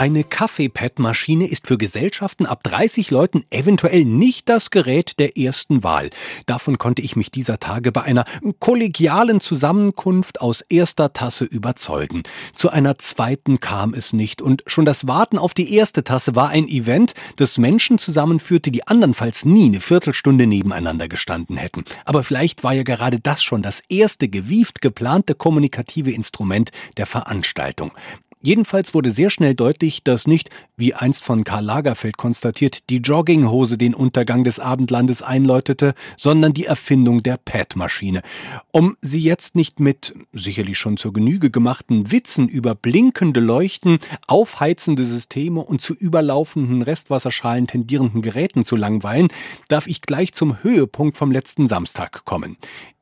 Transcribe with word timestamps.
Eine 0.00 0.24
Kaffeepad-Maschine 0.24 1.46
ist 1.46 1.66
für 1.66 1.76
Gesellschaften 1.76 2.46
ab 2.46 2.62
30 2.62 3.10
Leuten 3.10 3.44
eventuell 3.50 4.06
nicht 4.06 4.48
das 4.48 4.70
Gerät 4.70 5.18
der 5.18 5.36
ersten 5.36 5.84
Wahl. 5.84 6.08
Davon 6.46 6.78
konnte 6.78 7.02
ich 7.02 7.16
mich 7.16 7.30
dieser 7.30 7.60
Tage 7.60 7.92
bei 7.92 8.00
einer 8.00 8.24
kollegialen 8.60 9.42
Zusammenkunft 9.42 10.40
aus 10.40 10.62
erster 10.62 11.12
Tasse 11.12 11.44
überzeugen. 11.44 12.22
Zu 12.54 12.70
einer 12.70 12.96
zweiten 12.96 13.60
kam 13.60 13.92
es 13.92 14.14
nicht 14.14 14.40
und 14.40 14.62
schon 14.66 14.86
das 14.86 15.06
Warten 15.06 15.36
auf 15.36 15.52
die 15.52 15.74
erste 15.74 16.02
Tasse 16.02 16.34
war 16.34 16.48
ein 16.48 16.66
Event, 16.66 17.12
das 17.36 17.58
Menschen 17.58 17.98
zusammenführte, 17.98 18.70
die 18.70 18.86
andernfalls 18.86 19.44
nie 19.44 19.66
eine 19.66 19.82
Viertelstunde 19.82 20.46
nebeneinander 20.46 21.08
gestanden 21.08 21.58
hätten. 21.58 21.84
Aber 22.06 22.22
vielleicht 22.22 22.64
war 22.64 22.72
ja 22.72 22.84
gerade 22.84 23.20
das 23.20 23.42
schon 23.42 23.60
das 23.60 23.82
erste 23.90 24.30
gewieft 24.30 24.80
geplante 24.80 25.34
kommunikative 25.34 26.10
Instrument 26.10 26.70
der 26.96 27.04
Veranstaltung. 27.04 27.92
Jedenfalls 28.42 28.94
wurde 28.94 29.10
sehr 29.10 29.28
schnell 29.28 29.54
deutlich, 29.54 30.02
dass 30.02 30.26
nicht, 30.26 30.48
wie 30.74 30.94
einst 30.94 31.22
von 31.22 31.44
Karl 31.44 31.62
Lagerfeld 31.62 32.16
konstatiert, 32.16 32.88
die 32.88 32.96
Jogginghose 32.96 33.76
den 33.76 33.94
Untergang 33.94 34.44
des 34.44 34.58
Abendlandes 34.58 35.20
einläutete, 35.20 35.92
sondern 36.16 36.54
die 36.54 36.64
Erfindung 36.64 37.22
der 37.22 37.36
Pad-Maschine. 37.36 38.22
Um 38.72 38.96
sie 39.02 39.20
jetzt 39.20 39.56
nicht 39.56 39.78
mit 39.78 40.14
sicherlich 40.32 40.78
schon 40.78 40.96
zur 40.96 41.12
Genüge 41.12 41.50
gemachten 41.50 42.12
Witzen 42.12 42.48
über 42.48 42.74
blinkende 42.74 43.40
Leuchten, 43.40 43.98
aufheizende 44.26 45.04
Systeme 45.04 45.60
und 45.60 45.82
zu 45.82 45.92
überlaufenden 45.92 46.80
Restwasserschalen 46.80 47.66
tendierenden 47.66 48.22
Geräten 48.22 48.64
zu 48.64 48.74
langweilen, 48.74 49.28
darf 49.68 49.86
ich 49.86 50.00
gleich 50.00 50.32
zum 50.32 50.62
Höhepunkt 50.62 51.18
vom 51.18 51.30
letzten 51.30 51.66
Samstag 51.66 52.24
kommen 52.24 52.56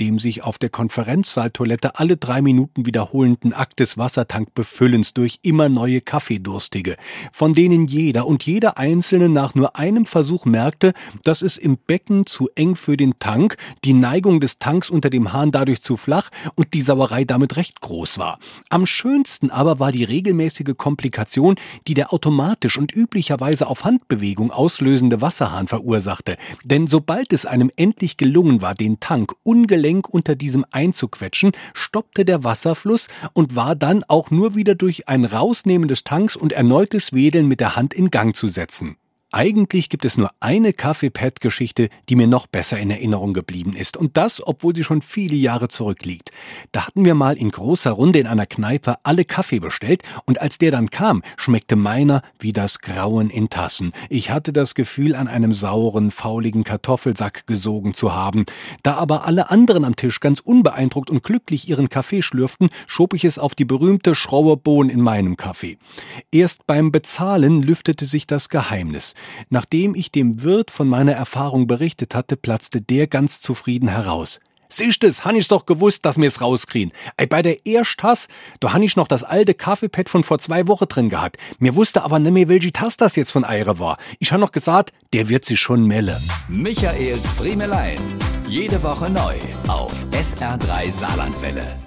dem 0.00 0.18
sich 0.18 0.42
auf 0.42 0.58
der 0.58 0.70
Konferenzsaaltoilette 0.70 1.98
alle 1.98 2.16
drei 2.16 2.42
Minuten 2.42 2.84
wiederholenden 2.84 3.52
Akt 3.52 3.78
des 3.78 3.96
Wassertankbefüllens 3.96 5.14
durch 5.14 5.23
immer 5.42 5.68
neue 5.68 6.00
Kaffeedurstige, 6.00 6.96
von 7.32 7.54
denen 7.54 7.86
jeder 7.86 8.26
und 8.26 8.42
jeder 8.42 8.78
Einzelne 8.78 9.28
nach 9.28 9.54
nur 9.54 9.76
einem 9.76 10.06
Versuch 10.06 10.44
merkte, 10.44 10.92
dass 11.22 11.42
es 11.42 11.56
im 11.56 11.76
Becken 11.76 12.26
zu 12.26 12.48
eng 12.54 12.76
für 12.76 12.96
den 12.96 13.18
Tank, 13.18 13.56
die 13.84 13.92
Neigung 13.92 14.40
des 14.40 14.58
Tanks 14.58 14.90
unter 14.90 15.10
dem 15.10 15.32
Hahn 15.32 15.52
dadurch 15.52 15.82
zu 15.82 15.96
flach 15.96 16.30
und 16.54 16.74
die 16.74 16.82
Sauerei 16.82 17.24
damit 17.24 17.56
recht 17.56 17.80
groß 17.80 18.18
war. 18.18 18.38
Am 18.68 18.86
schönsten 18.86 19.50
aber 19.50 19.78
war 19.78 19.92
die 19.92 20.04
regelmäßige 20.04 20.76
Komplikation, 20.76 21.56
die 21.86 21.94
der 21.94 22.12
automatisch 22.12 22.78
und 22.78 22.94
üblicherweise 22.94 23.68
auf 23.68 23.84
Handbewegung 23.84 24.50
auslösende 24.50 25.20
Wasserhahn 25.20 25.68
verursachte. 25.68 26.36
Denn 26.64 26.86
sobald 26.86 27.32
es 27.32 27.46
einem 27.46 27.70
endlich 27.76 28.16
gelungen 28.16 28.60
war, 28.60 28.74
den 28.74 29.00
Tank 29.00 29.34
ungelenkt 29.42 29.84
Gelenk 29.84 30.08
unter 30.08 30.34
diesem 30.34 30.64
einzuquetschen, 30.70 31.52
stoppte 31.74 32.24
der 32.24 32.42
Wasserfluss 32.42 33.08
und 33.32 33.54
war 33.54 33.74
dann 33.74 34.02
auch 34.08 34.30
nur 34.30 34.54
wieder 34.54 34.74
durch 34.74 35.08
ein 35.14 35.24
Rausnehmen 35.24 35.86
des 35.86 36.02
Tanks 36.02 36.34
und 36.34 36.52
erneutes 36.52 37.12
Wedeln 37.12 37.46
mit 37.46 37.60
der 37.60 37.76
Hand 37.76 37.94
in 37.94 38.10
Gang 38.10 38.34
zu 38.34 38.48
setzen. 38.48 38.96
Eigentlich 39.36 39.88
gibt 39.88 40.04
es 40.04 40.16
nur 40.16 40.30
eine 40.38 40.72
Kaffeepad-Geschichte, 40.72 41.88
die 42.08 42.14
mir 42.14 42.28
noch 42.28 42.46
besser 42.46 42.78
in 42.78 42.92
Erinnerung 42.92 43.32
geblieben 43.32 43.74
ist. 43.74 43.96
Und 43.96 44.16
das, 44.16 44.40
obwohl 44.46 44.76
sie 44.76 44.84
schon 44.84 45.02
viele 45.02 45.34
Jahre 45.34 45.66
zurückliegt. 45.66 46.30
Da 46.70 46.86
hatten 46.86 47.04
wir 47.04 47.16
mal 47.16 47.36
in 47.36 47.50
großer 47.50 47.90
Runde 47.90 48.20
in 48.20 48.28
einer 48.28 48.46
Kneipe 48.46 48.94
alle 49.02 49.24
Kaffee 49.24 49.58
bestellt 49.58 50.04
und 50.24 50.40
als 50.40 50.58
der 50.58 50.70
dann 50.70 50.88
kam, 50.88 51.24
schmeckte 51.36 51.74
meiner 51.74 52.22
wie 52.38 52.52
das 52.52 52.78
Grauen 52.78 53.28
in 53.28 53.50
Tassen. 53.50 53.92
Ich 54.08 54.30
hatte 54.30 54.52
das 54.52 54.76
Gefühl, 54.76 55.16
an 55.16 55.26
einem 55.26 55.52
sauren, 55.52 56.12
fauligen 56.12 56.62
Kartoffelsack 56.62 57.48
gesogen 57.48 57.94
zu 57.94 58.14
haben. 58.14 58.46
Da 58.84 58.94
aber 58.94 59.26
alle 59.26 59.50
anderen 59.50 59.84
am 59.84 59.96
Tisch 59.96 60.20
ganz 60.20 60.38
unbeeindruckt 60.38 61.10
und 61.10 61.24
glücklich 61.24 61.68
ihren 61.68 61.88
Kaffee 61.88 62.22
schlürften, 62.22 62.70
schob 62.86 63.14
ich 63.14 63.24
es 63.24 63.40
auf 63.40 63.56
die 63.56 63.64
berühmte 63.64 64.14
schraue 64.14 64.56
Bohn 64.56 64.88
in 64.90 65.00
meinem 65.00 65.36
Kaffee. 65.36 65.76
Erst 66.30 66.68
beim 66.68 66.92
Bezahlen 66.92 67.62
lüftete 67.62 68.04
sich 68.04 68.28
das 68.28 68.48
Geheimnis. 68.48 69.13
Nachdem 69.50 69.94
ich 69.94 70.12
dem 70.12 70.42
Wirt 70.42 70.70
von 70.70 70.88
meiner 70.88 71.12
Erfahrung 71.12 71.66
berichtet 71.66 72.14
hatte, 72.14 72.36
platzte 72.36 72.80
der 72.80 73.06
ganz 73.06 73.40
zufrieden 73.40 73.88
heraus. 73.88 74.40
Siehst 74.68 75.04
es, 75.04 75.24
han 75.24 75.36
ich 75.36 75.46
doch 75.46 75.66
gewusst, 75.66 76.04
dass 76.04 76.16
mir's 76.16 76.40
rauskriegen. 76.40 76.92
Ey, 77.16 77.26
bei 77.26 77.42
der 77.42 77.64
Ersttass, 77.64 78.26
da 78.60 78.72
han 78.72 78.82
ich 78.82 78.96
noch 78.96 79.06
das 79.06 79.22
alte 79.22 79.54
Kaffeepad 79.54 80.08
von 80.08 80.24
vor 80.24 80.38
zwei 80.38 80.66
Wochen 80.66 80.86
drin 80.88 81.08
gehabt. 81.08 81.36
Mir 81.58 81.76
wusste 81.76 82.02
aber 82.02 82.18
nicht 82.18 82.32
mehr, 82.32 82.48
welche 82.48 82.72
Tass 82.72 82.96
das 82.96 83.14
jetzt 83.14 83.30
von 83.30 83.44
Eire 83.44 83.78
war. 83.78 83.98
Ich 84.18 84.32
han 84.32 84.40
noch 84.40 84.52
gesagt, 84.52 84.92
der 85.12 85.28
wird 85.28 85.44
sich 85.44 85.60
schon 85.60 85.86
melle. 85.86 86.20
Michaels 86.48 87.30
Friemelein. 87.30 87.98
Jede 88.48 88.82
Woche 88.82 89.10
neu 89.10 89.34
auf 89.68 89.92
SR3 90.10 90.90
Saarlandwelle. 90.90 91.83